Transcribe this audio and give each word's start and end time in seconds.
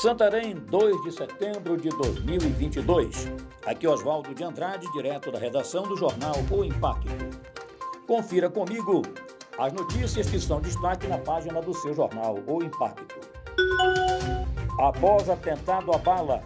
Santarém, 0.00 0.54
2 0.54 1.02
de 1.02 1.12
setembro 1.12 1.76
de 1.76 1.90
2022. 1.90 3.30
Aqui 3.66 3.86
Oswaldo 3.86 4.34
de 4.34 4.42
Andrade, 4.42 4.90
direto 4.92 5.30
da 5.30 5.38
redação 5.38 5.82
do 5.82 5.94
jornal 5.94 6.36
O 6.50 6.64
Impacto. 6.64 7.10
Confira 8.06 8.48
comigo 8.48 9.02
as 9.58 9.70
notícias 9.74 10.30
que 10.30 10.40
são 10.40 10.58
destaque 10.58 11.06
na 11.06 11.18
página 11.18 11.60
do 11.60 11.74
seu 11.74 11.92
jornal 11.92 12.38
O 12.46 12.62
Impacto. 12.62 13.14
Após 14.78 15.28
atentado 15.28 15.92
à 15.92 15.98
bala, 15.98 16.42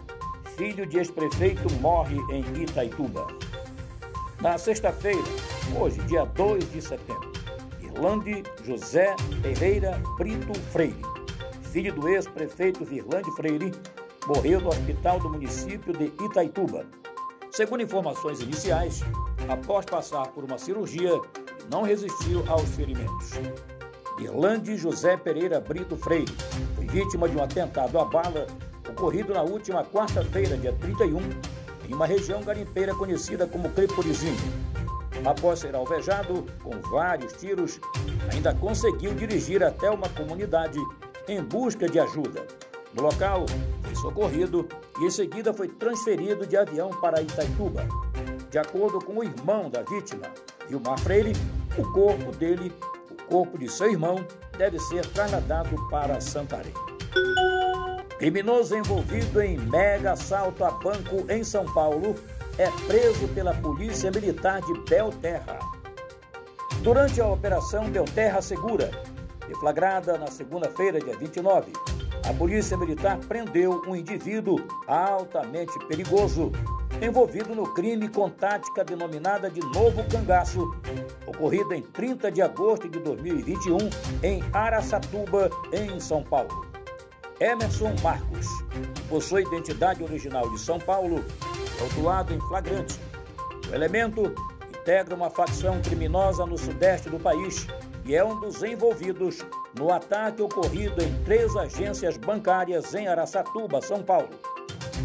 filho 0.57 0.85
de 0.85 0.97
ex-prefeito 0.97 1.71
morre 1.75 2.17
em 2.29 2.61
Itaituba. 2.61 3.25
Na 4.41 4.57
sexta-feira, 4.57 5.23
hoje, 5.79 6.01
dia 6.01 6.25
2 6.25 6.73
de 6.73 6.81
setembro, 6.81 7.31
Irlande 7.79 8.43
José 8.65 9.15
Pereira 9.41 9.97
Brito 10.17 10.53
Freire 10.73 11.15
filho 11.75 11.91
do 11.91 12.07
ex-prefeito 12.07 12.85
Virlande 12.85 13.29
Freire, 13.35 13.69
morreu 14.27 14.61
no 14.61 14.69
hospital 14.69 15.19
do 15.19 15.29
município 15.29 15.91
de 15.91 16.05
Itaituba. 16.23 16.85
Segundo 17.51 17.83
informações 17.83 18.39
iniciais, 18.39 19.01
após 19.49 19.85
passar 19.85 20.25
por 20.27 20.45
uma 20.45 20.57
cirurgia, 20.57 21.11
não 21.69 21.81
resistiu 21.81 22.45
aos 22.47 22.69
ferimentos. 22.77 23.31
Irlande 24.21 24.77
José 24.77 25.17
Pereira 25.17 25.59
Brito 25.59 25.97
Freire 25.97 26.33
foi 26.77 26.87
vítima 26.87 27.27
de 27.27 27.35
um 27.35 27.43
atentado 27.43 27.99
à 27.99 28.05
bala 28.05 28.47
ocorrido 28.89 29.33
na 29.33 29.41
última 29.41 29.83
quarta-feira, 29.83 30.55
dia 30.55 30.71
31, 30.79 31.19
em 31.89 31.93
uma 31.93 32.05
região 32.05 32.41
garimpeira 32.41 32.95
conhecida 32.95 33.45
como 33.45 33.69
Crepurizinho. 33.71 34.37
Após 35.25 35.59
ser 35.59 35.75
alvejado 35.75 36.45
com 36.63 36.79
vários 36.89 37.33
tiros, 37.33 37.81
ainda 38.31 38.53
conseguiu 38.53 39.13
dirigir 39.13 39.61
até 39.61 39.89
uma 39.89 40.07
comunidade 40.07 40.79
em 41.27 41.41
busca 41.41 41.87
de 41.87 41.99
ajuda. 41.99 42.45
No 42.93 43.03
local, 43.03 43.45
foi 43.83 43.95
socorrido 43.95 44.67
e 44.99 45.05
em 45.05 45.09
seguida 45.09 45.53
foi 45.53 45.67
transferido 45.67 46.45
de 46.45 46.55
avião 46.55 46.89
para 47.01 47.21
Itaituba. 47.21 47.87
De 48.49 48.57
acordo 48.57 48.99
com 48.99 49.17
o 49.17 49.23
irmão 49.23 49.69
da 49.69 49.81
vítima, 49.81 50.31
Vilmar 50.69 50.99
Freire, 50.99 51.33
o 51.77 51.91
corpo 51.91 52.31
dele, 52.37 52.71
o 53.11 53.15
corpo 53.25 53.57
de 53.57 53.69
seu 53.69 53.91
irmão, 53.91 54.25
deve 54.57 54.79
ser 54.79 55.05
trasladado 55.07 55.75
para 55.89 56.21
Santarém. 56.21 56.73
Criminoso 58.17 58.75
envolvido 58.77 59.41
em 59.41 59.57
mega 59.57 60.13
assalto 60.13 60.63
a 60.63 60.71
banco 60.71 61.29
em 61.29 61.43
São 61.43 61.65
Paulo 61.73 62.15
é 62.57 62.69
preso 62.87 63.27
pela 63.29 63.53
Polícia 63.55 64.09
Militar 64.09 64.61
de 64.61 64.73
Belterra. 64.89 65.59
Durante 66.81 67.19
a 67.19 67.27
Operação 67.27 67.89
Belterra 67.89 68.41
Segura, 68.41 68.89
Deflagrada 69.47 70.17
na 70.17 70.27
segunda-feira, 70.27 70.99
dia 70.99 71.15
29, 71.17 71.71
a 72.27 72.33
Polícia 72.33 72.75
Militar 72.75 73.19
prendeu 73.27 73.81
um 73.87 73.95
indivíduo 73.95 74.57
altamente 74.87 75.77
perigoso 75.87 76.51
envolvido 77.01 77.53
no 77.53 77.73
crime 77.73 78.07
com 78.09 78.29
tática 78.29 78.83
denominada 78.83 79.49
de 79.49 79.59
Novo 79.59 80.03
Cangaço, 80.09 80.75
ocorrida 81.27 81.75
em 81.75 81.81
30 81.81 82.31
de 82.31 82.41
agosto 82.41 82.89
de 82.89 82.99
2021 82.99 83.77
em 84.23 84.43
Araçatuba, 84.53 85.49
em 85.71 85.99
São 85.99 86.23
Paulo. 86.23 86.65
Emerson 87.39 87.93
Marcos, 88.01 88.47
possui 89.09 89.43
identidade 89.43 90.01
original 90.01 90.49
de 90.49 90.59
São 90.59 90.79
Paulo, 90.79 91.23
autuado 91.81 92.33
em 92.33 92.39
flagrante. 92.47 92.99
O 93.69 93.75
elemento 93.75 94.33
integra 94.69 95.13
uma 95.13 95.29
facção 95.29 95.81
criminosa 95.81 96.45
no 96.45 96.57
sudeste 96.57 97.09
do 97.09 97.19
país 97.19 97.67
e 98.05 98.15
é 98.15 98.23
um 98.23 98.39
dos 98.39 98.61
envolvidos 98.61 99.43
no 99.77 99.91
ataque 99.91 100.41
ocorrido 100.41 101.03
em 101.03 101.23
três 101.23 101.55
agências 101.55 102.17
bancárias 102.17 102.93
em 102.93 103.07
Araçatuba, 103.07 103.81
São 103.81 104.03
Paulo. 104.03 104.29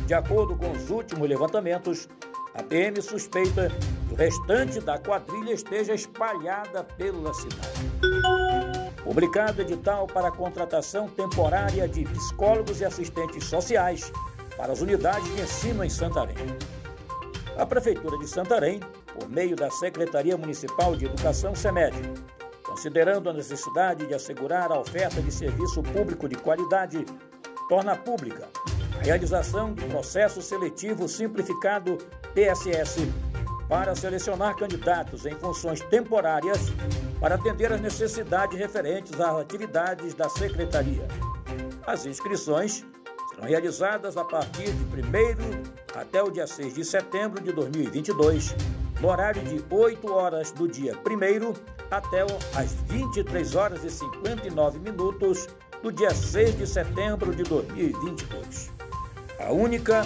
De 0.06 0.12
acordo 0.12 0.54
com 0.56 0.70
os 0.70 0.90
últimos 0.90 1.28
levantamentos, 1.28 2.08
a 2.54 2.62
PM 2.62 3.00
suspeita 3.00 3.70
que 4.06 4.12
o 4.12 4.16
restante 4.16 4.80
da 4.80 4.98
quadrilha 4.98 5.52
esteja 5.52 5.94
espalhada 5.94 6.84
pela 6.84 7.32
cidade. 7.32 7.90
Publicado 9.02 9.62
edital 9.62 10.06
para 10.06 10.30
contratação 10.30 11.08
temporária 11.08 11.88
de 11.88 12.04
psicólogos 12.04 12.80
e 12.80 12.84
assistentes 12.84 13.44
sociais 13.44 14.12
para 14.56 14.72
as 14.72 14.80
unidades 14.80 15.34
de 15.34 15.42
ensino 15.42 15.82
em 15.82 15.88
Santarém. 15.88 16.36
A 17.56 17.64
Prefeitura 17.64 18.18
de 18.18 18.28
Santarém, 18.28 18.80
por 19.14 19.28
meio 19.28 19.56
da 19.56 19.70
Secretaria 19.70 20.36
Municipal 20.36 20.94
de 20.94 21.06
Educação 21.06 21.54
SEMED, 21.54 21.96
considerando 22.70 23.28
a 23.28 23.32
necessidade 23.32 24.06
de 24.06 24.14
assegurar 24.14 24.70
a 24.70 24.78
oferta 24.78 25.20
de 25.20 25.32
serviço 25.32 25.82
público 25.82 26.28
de 26.28 26.36
qualidade, 26.36 27.04
torna 27.68 27.96
pública 27.96 28.48
a 28.96 29.02
realização 29.02 29.74
de 29.74 29.84
processo 29.86 30.40
seletivo 30.40 31.08
simplificado 31.08 31.98
PSS 32.32 33.00
para 33.68 33.96
selecionar 33.96 34.56
candidatos 34.56 35.26
em 35.26 35.34
funções 35.34 35.80
temporárias 35.80 36.72
para 37.18 37.34
atender 37.34 37.72
às 37.72 37.80
necessidades 37.80 38.56
referentes 38.56 39.20
às 39.20 39.36
atividades 39.40 40.14
da 40.14 40.28
Secretaria. 40.28 41.08
As 41.84 42.06
inscrições 42.06 42.86
serão 43.30 43.48
realizadas 43.48 44.16
a 44.16 44.24
partir 44.24 44.72
de 44.72 44.84
1 44.84 45.98
até 45.98 46.22
o 46.22 46.30
dia 46.30 46.46
6 46.46 46.74
de 46.74 46.84
setembro 46.84 47.42
de 47.42 47.52
2022 47.52 48.54
no 49.00 49.08
horário 49.08 49.42
de 49.42 49.64
8 49.70 50.12
horas 50.12 50.52
do 50.52 50.68
dia 50.68 50.94
1 50.94 51.79
até 51.90 52.22
as 52.54 52.72
23 52.86 53.54
horas 53.54 53.84
e 53.84 53.90
59 53.90 54.78
minutos 54.78 55.48
do 55.82 55.90
dia 55.90 56.10
6 56.10 56.58
de 56.58 56.66
setembro 56.66 57.34
de 57.34 57.42
2022. 57.44 58.70
A 59.40 59.52
única 59.52 60.02